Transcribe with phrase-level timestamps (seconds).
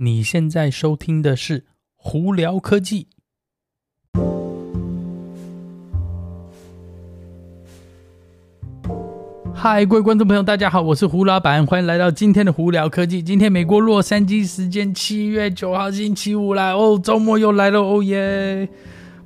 [0.00, 1.64] 你现在收听的是
[1.96, 3.08] 胡聊科技。
[9.52, 13.20] 嗨，各位观众朋友，大家好，我是胡老板，欢迎来到今天的胡聊科技。
[13.20, 18.68] 今天美国洛杉矶时间七月九号星期五啦哦，周末又来了哦耶！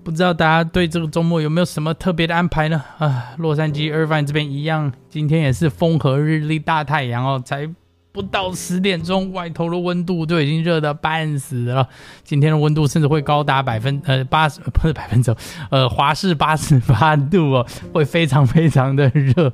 [0.02, 2.82] 不知道大家对这个周末有没有什么特别的安排呢？
[2.96, 7.68] 啊，洛杉矶 Irvine 这边一样，今天也是风和日丽大太阳哦，才。
[8.12, 11.88] 不到十点钟，外头的温度就已经热得半死了。
[12.22, 15.34] 今天的温度甚至会高达百分呃八十，不是百分之
[15.70, 19.52] 呃华氏八十八度哦，会非常非常的热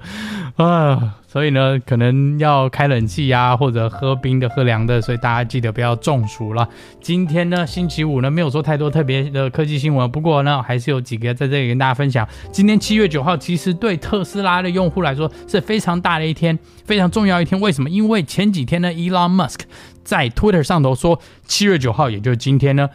[0.57, 1.15] 啊。
[1.31, 6.67] 所以呢，可能要开冷气呀，或者喝冰的、喝凉的，所以大家记得不要中暑了。
[7.03, 12.27] 今天呢，星期五呢，没有说太多特别的科技新闻，不过呢，还是有几个在这里跟大家分享。
[12.51, 17.61] 今天七月九号，其实对特斯拉的用户来说是非常大的一天，非常重要一天。
[17.61, 17.91] 为什么？
[17.91, 19.61] 因为前几天呢，Elon Musk
[20.03, 22.89] 在 Twitter 上头说，七月九号，也就是今天呢。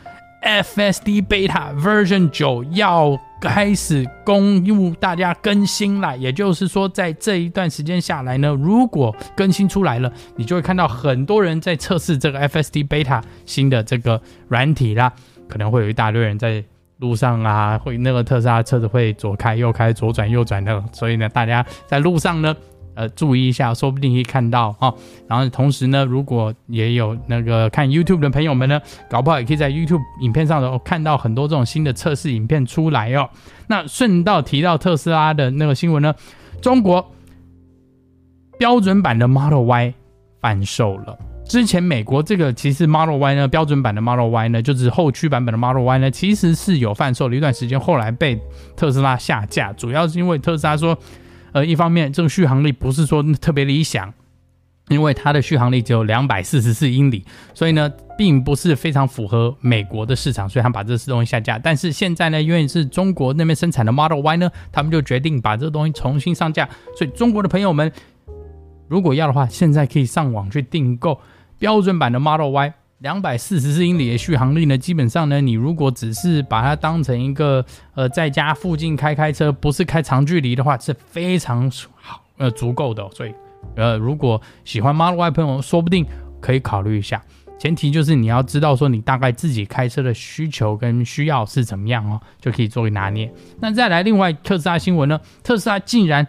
[0.43, 15.11] FSD Beta Version 九要开始公布大家更新了，也就是说，在这一段时间下来呢，如果更新出来了，你就会看到很多人在测试这个 FSD Beta 新的这个软体啦，
[15.47, 16.63] 可能会有一大堆人在
[16.99, 22.55] 路上啊，会那个特斯拉车子会左开右开，左转右转的，所以呢，大家在路上呢。
[22.95, 24.93] 呃，注意一下，说不定可以看到哈、
[25.27, 33.27] 然后同时呢，如果也有那个看 YouTube 的朋友们呢，搞不好也可以在 YouTube 影片上头看到很多这种新的测试影片出来哦。
[33.67, 36.13] 那顺道提到特斯拉的那个新闻呢，
[36.61, 37.11] 中国
[38.59, 39.93] 标准版的 Model Y
[40.39, 41.17] 贩售了。
[41.45, 48.39] 之前美国这个其实 Model Y 呢，标准版的 Model Y 呢，就是后驱版本的 Model Y 呢，其实是有贩售了一段时间，后来被
[48.77, 50.95] 特斯拉下架，主要是因为特斯拉说。
[51.53, 54.13] 呃，一方面这个续航力不是说特别理想，
[54.89, 57.23] 因为它的续航力只有两百四十四英里，
[57.53, 61.57] 所以呢，并不是非常符合美国的市场，所以他把这个东西下架。
[61.57, 66.67] 但是现在呢，因为是中国那边生产的 Model Y 呢，他们就决定把这个东西重新上架。
[66.97, 67.91] 所以中国的朋友们，
[68.87, 71.21] 如果要的话，现在可以上网去订购
[71.59, 72.73] 标准版的 Model Y。
[73.03, 77.63] 两百四十四英里的续航力呢，基本上呢，你如果只是把它当成一个
[77.95, 83.05] 呃在家附近开开车，不是开长距离的话，是非常好呃足够的。
[83.11, 83.33] 所以
[83.75, 86.05] 呃，如果喜欢 Model Y 的朋友，说不定
[86.39, 87.21] 可以考虑一下。
[87.59, 93.29] 前提就是你要知道说你大概自己开车的需求跟需要是怎么样哦，就可以作为拿捏。
[93.59, 96.25] 那再来另外特斯拉新闻呢，特斯拉竟然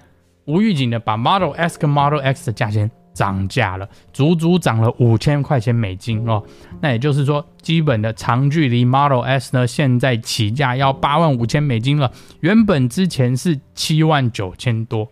[0.46, 2.90] 无预警的把 Model S 跟 Model X 的价钱。
[3.14, 6.42] 涨价了，足足涨了五千块钱美金哦。
[6.80, 12.10] 那也就是说，基本的长距离 Model S 呢，现在起价要八万五千美金了。
[12.40, 15.08] 原本之前是七万九千多，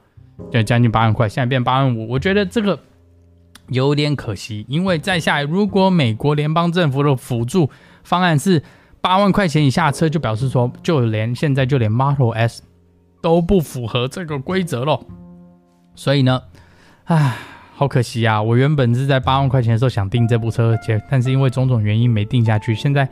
[0.50, 2.08] 就将近八万块，现在变八万五。
[2.08, 2.78] 我觉得这个
[3.68, 7.70] 有点可惜，因为再下来，如果美国联邦政府的辅助
[8.02, 8.60] 方案是
[9.00, 12.64] 八万块钱以下车，就表示说，就连现在就连 Model S
[13.22, 15.00] 都不符合这个规则了。
[15.94, 16.42] 所以呢，
[17.04, 17.36] 唉。
[17.74, 18.40] 好可惜啊！
[18.40, 20.78] 我原本是在八万块钱的时候想订这部车，
[21.10, 22.74] 但是因为种种原因没订下去。
[22.74, 23.08] 现在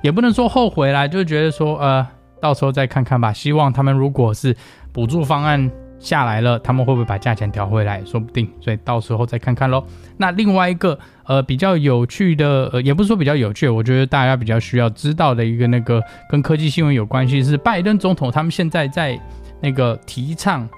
[0.00, 2.06] 也不能说后悔啦，就觉得说呃，
[2.40, 3.32] 到时候再看看吧。
[3.32, 4.54] 希望他们如果是
[4.92, 5.68] 补助方案
[5.98, 8.04] 下来了，他们会不会把价钱调回来？
[8.04, 9.82] 说不定，所以到时候再看看喽。
[10.18, 16.00] 那另外一个呃比较有趣的，呃也不是说比较有趣，我觉得大家比较需要知道的一个那个
[16.30, 19.18] 跟科技新闻有关系，是拜登总统他们现在在
[19.60, 20.68] 那个提倡。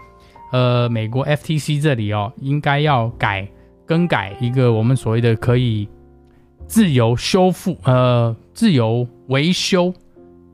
[0.54, 3.44] 呃，美国 FTC 这里哦，应该要改
[3.84, 5.88] 更改一个我们所谓的可以
[6.69, 9.92] 自由修复、呃，自由维修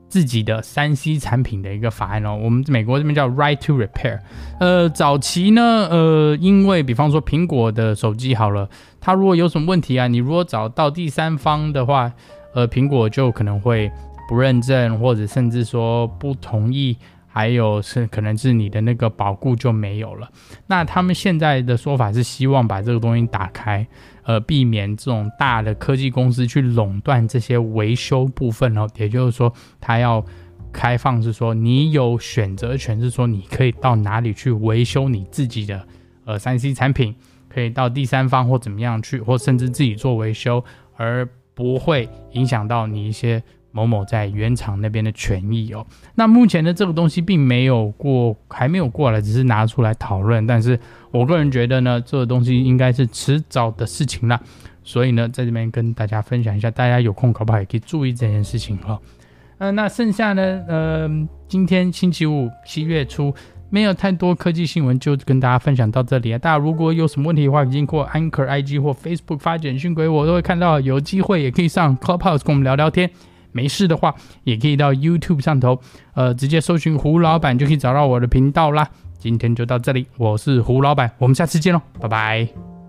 [0.09, 2.35] 自己的三 C 产品的一个法案哦。
[2.43, 4.21] 我们美国这边叫 Right to Repair。
[4.59, 8.67] 呃，早期呢，呃，因为比方说苹果的手机好了，
[8.99, 12.11] 它如果有什么问题啊，你如果找到第三方的话，
[12.55, 13.91] 呃，苹果就可能会
[14.27, 16.97] 不认证，或者甚至说不同意。
[17.33, 20.29] 还有是可能是你的那个保固就没有了。
[20.67, 23.87] 那他们现在的说法是希望把这个东西打开，
[24.23, 28.85] 呃，避免这种大的科技公司去垄断这些维修部分哦。
[28.97, 30.23] 也就是说，他要
[30.73, 35.87] 开放是说你有选择权，是说你可以到哪里去维修你自己的
[36.25, 37.15] 呃三 C 产品，
[37.47, 40.61] 可以到第三方或怎么样去，或甚至自己做维修，
[40.97, 43.41] 而不会影响到你一些。
[43.71, 45.85] 某某在原厂那边的权益哦，
[46.15, 50.45] 那目前的这个东西并没有过，还没有过来，只是拿出来讨论。
[50.45, 50.79] 但是
[51.11, 54.39] 我个人觉得呢，这个东西应该是迟早的事情了。
[54.83, 58.99] 所以呢，在这边跟大家分享一下，大家有空搞不好也可以注意这件事情哈。
[59.57, 61.09] 呃，那剩下呢，呃，
[61.47, 63.33] 今天星期五七月初，
[63.69, 66.37] 没有太多科技新闻，就跟大家分享到这里啊。
[66.39, 70.79] 大家如果有什么问题的话，经过 Anchor IG 或 Facebook 发简讯给我，都会看到。
[70.79, 73.09] 有机会也可以上 Clubhouse 跟我们聊聊天。
[73.51, 74.13] 没事的话，
[74.43, 75.79] 也可以到 YouTube 上头，
[76.13, 78.89] 呃，直接搜寻胡老板就可以找到我的频道啦。
[79.17, 82.80] 今天就到这里，我是胡老板，我们下次见喽，拜拜。